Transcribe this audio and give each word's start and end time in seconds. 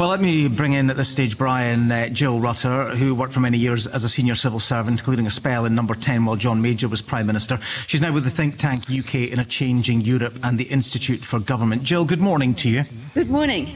Well, 0.00 0.08
let 0.08 0.22
me 0.22 0.48
bring 0.48 0.72
in 0.72 0.88
at 0.88 0.96
this 0.96 1.10
stage 1.10 1.36
Brian 1.36 1.92
uh, 1.92 2.08
Jill 2.08 2.40
Rutter, 2.40 2.96
who 2.96 3.14
worked 3.14 3.34
for 3.34 3.40
many 3.40 3.58
years 3.58 3.86
as 3.86 4.02
a 4.02 4.08
senior 4.08 4.34
civil 4.34 4.58
servant, 4.58 4.98
including 4.98 5.26
a 5.26 5.30
spell 5.30 5.66
in 5.66 5.74
Number 5.74 5.94
10 5.94 6.24
while 6.24 6.36
John 6.36 6.62
Major 6.62 6.88
was 6.88 7.02
Prime 7.02 7.26
Minister. 7.26 7.58
She's 7.86 8.00
now 8.00 8.10
with 8.10 8.24
the 8.24 8.30
think 8.30 8.56
tank 8.56 8.80
UK 8.88 9.30
in 9.30 9.38
a 9.38 9.44
Changing 9.44 10.00
Europe 10.00 10.38
and 10.42 10.56
the 10.56 10.64
Institute 10.64 11.20
for 11.20 11.38
Government. 11.38 11.82
Jill, 11.82 12.06
good 12.06 12.18
morning 12.18 12.54
to 12.54 12.70
you. 12.70 12.84
Good 13.12 13.28
morning. 13.28 13.74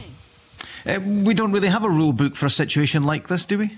Uh, 0.87 0.99
we 1.05 1.35
don't 1.35 1.53
really 1.53 1.69
have 1.69 1.85
a 1.85 1.91
rule 1.91 2.15
book 2.15 2.37
for 2.37 2.47
a 2.47 2.51
situation 2.51 3.05
like 3.05 3.29
this, 3.29 3.45
do 3.45 3.59
we? 3.59 3.77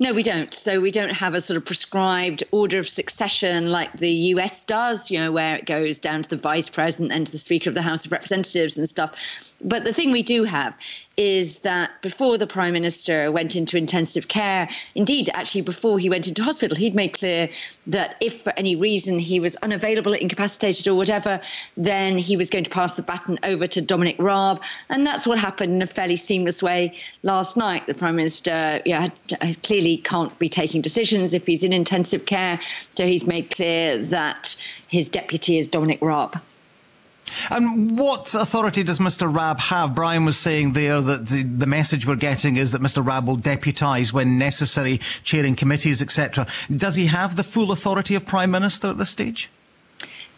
No, 0.00 0.14
we 0.14 0.22
don't. 0.22 0.52
So 0.54 0.80
we 0.80 0.90
don't 0.90 1.12
have 1.14 1.34
a 1.34 1.40
sort 1.42 1.58
of 1.58 1.66
prescribed 1.66 2.42
order 2.50 2.78
of 2.78 2.88
succession 2.88 3.70
like 3.70 3.92
the 3.92 4.10
US 4.10 4.62
does, 4.62 5.10
you 5.10 5.18
know, 5.18 5.30
where 5.30 5.56
it 5.56 5.66
goes 5.66 5.98
down 5.98 6.22
to 6.22 6.30
the 6.30 6.36
vice 6.36 6.70
president 6.70 7.12
and 7.12 7.26
to 7.26 7.32
the 7.32 7.38
Speaker 7.38 7.68
of 7.68 7.74
the 7.74 7.82
House 7.82 8.06
of 8.06 8.10
Representatives 8.10 8.78
and 8.78 8.88
stuff. 8.88 9.51
But 9.64 9.84
the 9.84 9.92
thing 9.92 10.10
we 10.10 10.22
do 10.22 10.44
have 10.44 10.76
is 11.16 11.60
that 11.60 11.90
before 12.00 12.38
the 12.38 12.46
Prime 12.46 12.72
Minister 12.72 13.30
went 13.30 13.54
into 13.54 13.76
intensive 13.76 14.28
care, 14.28 14.68
indeed, 14.94 15.30
actually, 15.34 15.60
before 15.60 15.98
he 15.98 16.08
went 16.08 16.26
into 16.26 16.42
hospital, 16.42 16.76
he'd 16.76 16.94
made 16.94 17.12
clear 17.12 17.48
that 17.86 18.16
if 18.20 18.40
for 18.40 18.52
any 18.56 18.74
reason 18.74 19.18
he 19.18 19.38
was 19.38 19.54
unavailable, 19.56 20.14
incapacitated, 20.14 20.88
or 20.88 20.94
whatever, 20.94 21.40
then 21.76 22.16
he 22.18 22.36
was 22.36 22.50
going 22.50 22.64
to 22.64 22.70
pass 22.70 22.94
the 22.94 23.02
baton 23.02 23.38
over 23.44 23.66
to 23.66 23.80
Dominic 23.80 24.16
Raab. 24.18 24.60
And 24.88 25.06
that's 25.06 25.26
what 25.26 25.38
happened 25.38 25.72
in 25.72 25.82
a 25.82 25.86
fairly 25.86 26.16
seamless 26.16 26.62
way 26.62 26.98
last 27.22 27.56
night. 27.56 27.86
The 27.86 27.94
Prime 27.94 28.16
Minister 28.16 28.80
yeah, 28.84 29.10
clearly 29.62 29.98
can't 29.98 30.36
be 30.38 30.48
taking 30.48 30.80
decisions 30.80 31.34
if 31.34 31.46
he's 31.46 31.62
in 31.62 31.72
intensive 31.72 32.26
care. 32.26 32.58
So 32.94 33.06
he's 33.06 33.26
made 33.26 33.50
clear 33.50 33.98
that 33.98 34.56
his 34.88 35.08
deputy 35.08 35.58
is 35.58 35.68
Dominic 35.68 36.00
Raab. 36.00 36.40
And 37.50 37.98
what 37.98 38.34
authority 38.34 38.82
does 38.82 38.98
Mr. 38.98 39.32
Raab 39.32 39.58
have? 39.58 39.94
Brian 39.94 40.24
was 40.24 40.38
saying 40.38 40.72
there 40.72 41.00
that 41.00 41.28
the, 41.28 41.42
the 41.42 41.66
message 41.66 42.06
we're 42.06 42.16
getting 42.16 42.56
is 42.56 42.70
that 42.72 42.80
Mr. 42.80 43.04
Raab 43.04 43.26
will 43.26 43.36
deputise 43.36 44.12
when 44.12 44.38
necessary, 44.38 45.00
chairing 45.22 45.56
committees, 45.56 46.02
etc. 46.02 46.46
Does 46.74 46.96
he 46.96 47.06
have 47.06 47.36
the 47.36 47.44
full 47.44 47.72
authority 47.72 48.14
of 48.14 48.26
Prime 48.26 48.50
Minister 48.50 48.90
at 48.90 48.98
this 48.98 49.10
stage? 49.10 49.50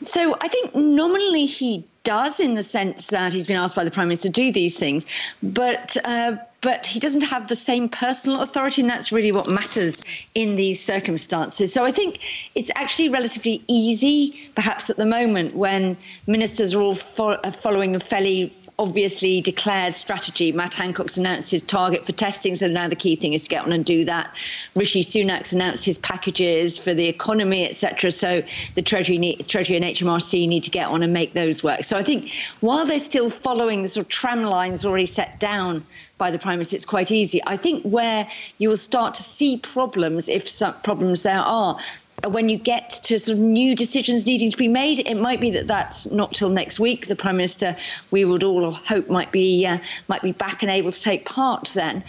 So 0.02 0.36
I 0.41 0.48
think 0.48 0.74
nominally 0.74 1.46
he 1.46 1.84
does, 2.05 2.38
in 2.38 2.55
the 2.55 2.62
sense 2.62 3.08
that 3.08 3.33
he's 3.33 3.47
been 3.47 3.56
asked 3.56 3.74
by 3.74 3.84
the 3.84 3.91
Prime 3.91 4.08
Minister 4.08 4.28
to 4.28 4.33
do 4.33 4.52
these 4.52 4.78
things, 4.78 5.06
but 5.42 5.97
uh, 6.05 6.36
but 6.60 6.86
he 6.86 6.98
doesn't 6.98 7.22
have 7.22 7.48
the 7.48 7.55
same 7.56 7.88
personal 7.88 8.41
authority, 8.41 8.80
and 8.80 8.91
that's 8.91 9.12
really 9.12 9.33
what 9.33 9.48
matters 9.48 10.02
in 10.34 10.56
these 10.56 10.80
circumstances. 10.80 11.72
So 11.72 11.84
I 11.84 11.92
think 11.92 12.20
it's 12.55 12.70
actually 12.75 13.10
relatively 13.10 13.62
easy, 13.66 14.48
perhaps 14.55 14.88
at 14.88 14.97
the 14.97 15.05
moment, 15.05 15.55
when 15.55 15.97
ministers 16.27 16.75
are 16.75 16.80
all 16.80 16.94
fo- 16.94 17.38
following 17.50 17.94
a 17.94 18.00
fairly 18.00 18.52
obviously 18.78 19.41
declared 19.41 19.94
strategy. 19.94 20.50
Matt 20.50 20.75
Hancock's 20.75 21.17
announced 21.17 21.50
his 21.50 21.62
target 21.62 22.05
for 22.05 22.12
testing, 22.12 22.56
so 22.56 22.67
now 22.67 22.89
the 22.89 22.97
key 22.97 23.14
thing 23.14 23.33
is 23.33 23.44
to 23.44 23.48
get 23.48 23.64
on 23.64 23.72
and 23.72 23.84
do 23.84 24.05
that. 24.05 24.34
Rishi 24.75 25.03
Sunak's 25.03 25.53
announced 25.53 25.84
his 25.84 25.98
packages 25.98 26.77
for 26.77 26.92
the 26.92 27.06
economy, 27.06 27.69
etc. 27.69 28.11
So 28.11 28.42
the 28.75 28.83
Treasury, 28.83 29.19
need, 29.19 29.47
Treasury 29.47 29.77
and 29.77 29.84
HMRC 29.84 30.48
need 30.48 30.64
to 30.64 30.70
get 30.70 30.89
on 30.89 31.03
and 31.03 31.12
make 31.12 31.34
those 31.34 31.62
work. 31.62 31.84
So 31.84 31.97
I 31.97 32.03
think 32.03 32.33
while 32.61 32.84
they're 32.84 32.98
still 32.98 33.31
following 33.31 33.83
the 33.83 33.89
sort 33.89 34.06
of 34.06 34.11
tram 34.11 34.42
lines 34.42 34.84
already 34.84 35.06
set 35.06 35.38
down 35.38 35.84
by 36.19 36.31
the 36.31 36.38
Prime 36.38 36.59
Minister, 36.59 36.77
it's 36.77 36.84
quite 36.84 37.11
easy. 37.12 37.41
I 37.47 37.56
think 37.56 37.83
where 37.84 38.28
you 38.59 38.69
will 38.69 38.77
start 38.77 39.14
to 39.14 39.22
see 39.22 39.59
problems, 39.59 40.28
if 40.28 40.48
some 40.48 40.75
problems 40.83 41.22
there 41.22 41.41
are, 41.41 41.78
when 42.22 42.48
you 42.48 42.56
get 42.56 42.90
to 42.90 43.18
sort 43.18 43.38
of 43.38 43.44
new 43.44 43.74
decisions 43.74 44.26
needing 44.26 44.50
to 44.50 44.56
be 44.56 44.68
made, 44.68 45.00
it 45.00 45.16
might 45.16 45.40
be 45.40 45.50
that 45.52 45.66
that's 45.66 46.10
not 46.10 46.32
till 46.32 46.48
next 46.48 46.80
week. 46.80 47.06
The 47.06 47.16
Prime 47.16 47.36
Minister, 47.36 47.76
we 48.10 48.24
would 48.24 48.44
all 48.44 48.70
hope, 48.70 49.08
might 49.10 49.32
be 49.32 49.66
uh, 49.66 49.78
might 50.08 50.22
be 50.22 50.32
back 50.32 50.62
and 50.62 50.70
able 50.70 50.92
to 50.92 51.00
take 51.00 51.24
part 51.24 51.68
then. 51.74 52.02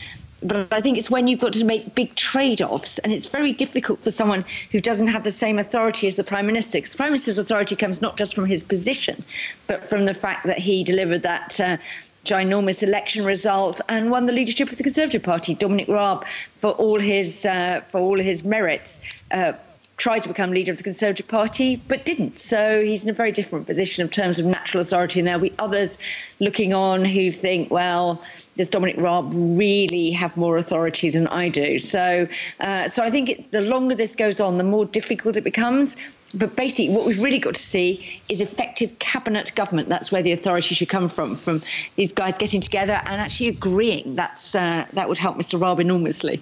But 0.43 0.71
I 0.71 0.79
think 0.81 0.97
it's 0.97 1.09
when 1.09 1.27
you've 1.27 1.39
got 1.39 1.53
to 1.53 1.65
make 1.65 1.95
big 1.95 2.13
trade-offs, 2.13 2.99
and 2.99 3.11
it's 3.11 3.25
very 3.25 3.51
difficult 3.51 3.99
for 3.99 4.11
someone 4.11 4.45
who 4.71 4.79
doesn't 4.79 5.07
have 5.07 5.23
the 5.23 5.31
same 5.31 5.57
authority 5.57 6.07
as 6.07 6.17
the 6.17 6.23
Prime 6.23 6.45
Minister. 6.45 6.77
Because 6.77 6.91
the 6.91 6.97
Prime 6.97 7.11
Minister's 7.11 7.39
authority 7.39 7.75
comes 7.75 8.01
not 8.01 8.15
just 8.15 8.35
from 8.35 8.45
his 8.45 8.61
position, 8.61 9.23
but 9.67 9.83
from 9.83 10.05
the 10.05 10.13
fact 10.13 10.45
that 10.45 10.59
he 10.59 10.83
delivered 10.83 11.23
that. 11.23 11.59
Uh, 11.59 11.77
ginormous 12.25 12.81
election 12.81 13.23
result 13.23 13.81
and 13.88 14.09
won 14.09 14.25
the 14.25 14.33
leadership 14.33 14.71
of 14.71 14.77
the 14.77 14.83
Conservative 14.83 15.21
Party. 15.21 15.53
Dominic 15.53 15.88
Raab, 15.88 16.25
for 16.25 16.71
all 16.71 16.99
his 16.99 17.45
uh, 17.45 17.81
for 17.81 18.01
all 18.01 18.19
his 18.19 18.44
merits, 18.44 19.23
uh, 19.29 19.53
tried 19.97 20.23
to 20.23 20.28
become 20.28 20.51
leader 20.51 20.72
of 20.72 20.78
the 20.78 20.83
Conservative 20.83 21.28
Party, 21.28 21.78
but 21.88 22.06
didn't. 22.06 22.38
So 22.38 22.81
he's 22.81 23.03
in 23.03 23.09
a 23.09 23.13
very 23.13 23.31
different 23.31 23.66
position 23.66 24.03
in 24.03 24.09
terms 24.09 24.38
of 24.39 24.45
natural 24.45 24.81
authority. 24.81 25.19
And 25.19 25.28
there'll 25.28 25.41
be 25.41 25.53
others 25.57 25.97
looking 26.39 26.73
on 26.73 27.06
who 27.06 27.31
think, 27.31 27.72
well, 27.72 28.22
does 28.57 28.67
Dominic 28.67 28.97
Raab 28.97 29.31
really 29.33 30.11
have 30.11 30.35
more 30.38 30.57
authority 30.57 31.09
than 31.09 31.28
I 31.28 31.50
do? 31.50 31.79
So, 31.79 32.28
uh, 32.59 32.88
so 32.88 33.03
I 33.03 33.09
think 33.09 33.29
it, 33.29 33.51
the 33.51 33.61
longer 33.61 33.95
this 33.95 34.16
goes 34.16 34.39
on, 34.39 34.57
the 34.57 34.63
more 34.63 34.85
difficult 34.85 35.38
it 35.38 35.44
becomes. 35.44 35.97
But 36.38 36.56
basically, 36.56 36.94
what 36.94 37.06
we've 37.06 37.22
really 37.22 37.39
got 37.39 37.56
to 37.56 37.62
see 37.62 38.22
is 38.29 38.41
effective 38.41 39.00
cabinet 39.00 39.53
government. 39.56 39.88
That's 39.88 40.12
where 40.12 40.22
the 40.22 40.33
authority 40.33 40.75
should 40.75 40.89
come 40.89 41.07
from, 41.07 41.35
from 41.35 41.62
these 41.95 42.12
guys 42.12 42.38
getting 42.38 42.59
together 42.59 43.00
and 43.06 43.22
actually 43.22 43.50
agreeing. 43.50 44.16
That's 44.16 44.56
uh, 44.56 44.85
that 44.94 45.07
would 45.07 45.17
help 45.17 45.38
Mr. 45.38 45.62
Raab 45.62 45.79
enormously. 45.79 46.41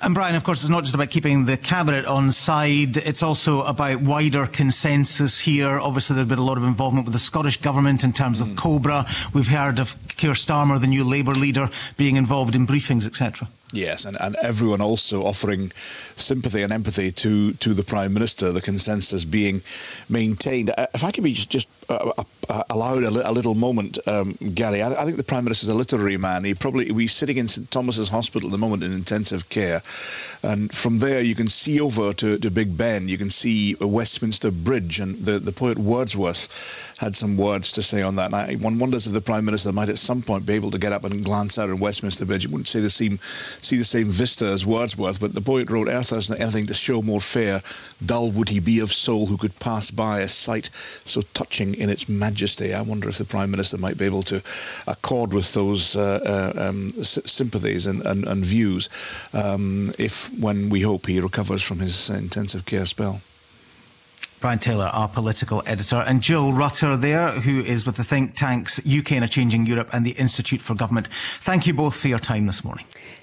And 0.00 0.14
Brian, 0.14 0.36
of 0.36 0.44
course, 0.44 0.60
it's 0.60 0.70
not 0.70 0.84
just 0.84 0.94
about 0.94 1.10
keeping 1.10 1.46
the 1.46 1.56
cabinet 1.56 2.06
on 2.06 2.30
side. 2.30 2.96
It's 2.96 3.22
also 3.22 3.62
about 3.62 4.00
wider 4.00 4.46
consensus 4.46 5.40
here. 5.40 5.80
Obviously, 5.80 6.14
there's 6.14 6.28
been 6.28 6.38
a 6.38 6.44
lot 6.44 6.56
of 6.56 6.62
involvement 6.62 7.04
with 7.04 7.14
the 7.14 7.18
Scottish 7.18 7.60
government 7.60 8.04
in 8.04 8.12
terms 8.12 8.40
of 8.40 8.46
mm. 8.46 8.56
Cobra. 8.56 9.06
We've 9.34 9.48
heard 9.48 9.80
of 9.80 9.96
Keir 10.16 10.32
Starmer, 10.32 10.80
the 10.80 10.86
new 10.86 11.02
Labour 11.02 11.34
leader, 11.34 11.68
being 11.96 12.14
involved 12.14 12.54
in 12.54 12.64
briefings, 12.64 13.06
etc. 13.06 13.48
Yes, 13.72 14.04
and, 14.04 14.16
and 14.20 14.36
everyone 14.36 14.80
also 14.80 15.24
offering 15.24 15.72
sympathy 16.14 16.62
and 16.62 16.72
empathy 16.72 17.10
to, 17.10 17.52
to 17.54 17.74
the 17.74 17.82
Prime 17.82 18.14
Minister, 18.14 18.52
the 18.52 18.62
consensus 18.62 19.24
being 19.24 19.62
maintained. 20.08 20.70
Uh, 20.70 20.86
if 20.94 21.02
I 21.02 21.10
can 21.10 21.24
be 21.24 21.32
just, 21.32 21.50
just 21.50 21.68
uh, 21.90 22.12
uh, 22.16 22.24
uh 22.48 22.62
allowed 22.70 23.04
a, 23.04 23.10
li- 23.10 23.22
a, 23.24 23.32
little 23.32 23.54
moment, 23.54 23.98
um, 24.06 24.34
Gary, 24.54 24.82
I, 24.82 24.92
I, 24.92 25.04
think 25.04 25.16
the 25.16 25.24
Prime 25.24 25.44
Minister 25.44 25.64
is 25.64 25.68
a 25.68 25.74
literary 25.74 26.16
man. 26.16 26.44
He 26.44 26.54
probably, 26.54 26.92
he's 26.92 27.12
sitting 27.12 27.36
in 27.36 27.48
St 27.48 27.70
Thomas's 27.70 28.08
Hospital 28.08 28.48
at 28.48 28.52
the 28.52 28.58
moment 28.58 28.84
in 28.84 28.92
intensive 28.92 29.48
care. 29.48 29.82
And 30.42 30.72
from 30.72 30.98
there, 30.98 31.20
you 31.20 31.34
can 31.34 31.48
see 31.48 31.80
over 31.80 32.12
to, 32.14 32.38
to 32.38 32.50
Big 32.50 32.76
Ben, 32.76 33.08
you 33.08 33.18
can 33.18 33.30
see 33.30 33.76
Westminster 33.80 34.50
Bridge. 34.50 35.00
And 35.00 35.16
the, 35.16 35.38
the 35.38 35.52
poet 35.52 35.78
Wordsworth 35.78 36.96
had 36.98 37.14
some 37.14 37.36
words 37.36 37.72
to 37.72 37.82
say 37.82 38.02
on 38.02 38.16
that. 38.16 38.26
And 38.26 38.34
I, 38.34 38.54
one 38.54 38.78
wonders 38.78 39.06
if 39.06 39.12
the 39.12 39.20
Prime 39.20 39.44
Minister 39.44 39.72
might 39.72 39.88
at 39.88 39.98
some 39.98 40.22
point 40.22 40.46
be 40.46 40.54
able 40.54 40.70
to 40.72 40.78
get 40.78 40.92
up 40.92 41.04
and 41.04 41.24
glance 41.24 41.58
out 41.58 41.70
at 41.70 41.78
Westminster 41.78 42.26
Bridge. 42.26 42.44
It 42.44 42.50
wouldn't 42.50 42.68
say 42.68 42.80
the 42.80 42.90
same 42.90 43.18
see 43.18 43.76
the 43.76 43.84
same 43.84 44.06
vista 44.06 44.46
as 44.46 44.66
Wordsworth, 44.66 45.20
but 45.20 45.34
the 45.34 45.40
poet 45.40 45.70
wrote, 45.70 45.88
Earth 45.88 46.10
has 46.10 46.30
anything 46.30 46.66
to 46.66 46.74
show 46.74 47.02
more 47.02 47.20
fair. 47.20 47.62
Dull 48.04 48.30
would 48.32 48.48
he 48.48 48.60
be 48.60 48.80
of 48.80 48.92
soul 48.92 49.26
who 49.26 49.36
could 49.36 49.58
pass 49.58 49.90
by 49.90 50.20
a 50.20 50.28
sight 50.28 50.70
so 51.04 51.22
touching 51.34 51.74
in 51.74 51.90
its 51.90 52.08
majesty. 52.08 52.37
I 52.74 52.82
wonder 52.82 53.08
if 53.08 53.18
the 53.18 53.24
Prime 53.24 53.50
Minister 53.50 53.78
might 53.78 53.98
be 53.98 54.04
able 54.04 54.22
to 54.24 54.42
accord 54.86 55.32
with 55.32 55.52
those 55.54 55.96
uh, 55.96 56.52
uh, 56.56 56.68
um, 56.68 56.90
sympathies 56.92 57.86
and, 57.86 58.04
and, 58.04 58.24
and 58.26 58.44
views 58.44 58.88
um, 59.32 59.92
if, 59.98 60.30
when 60.40 60.70
we 60.70 60.80
hope, 60.80 61.06
he 61.06 61.20
recovers 61.20 61.62
from 61.62 61.78
his 61.78 62.10
intensive 62.10 62.64
care 62.64 62.86
spell. 62.86 63.20
Brian 64.40 64.60
Taylor, 64.60 64.84
our 64.86 65.08
political 65.08 65.64
editor, 65.66 65.96
and 65.96 66.22
Jill 66.22 66.52
Rutter 66.52 66.96
there, 66.96 67.32
who 67.32 67.58
is 67.58 67.84
with 67.84 67.96
the 67.96 68.04
think 68.04 68.36
tanks 68.36 68.78
UK 68.86 69.12
in 69.12 69.24
a 69.24 69.28
Changing 69.28 69.66
Europe 69.66 69.88
and 69.92 70.06
the 70.06 70.12
Institute 70.12 70.60
for 70.60 70.76
Government. 70.76 71.08
Thank 71.40 71.66
you 71.66 71.74
both 71.74 71.96
for 71.96 72.06
your 72.06 72.20
time 72.20 72.46
this 72.46 72.62
morning. 72.62 72.84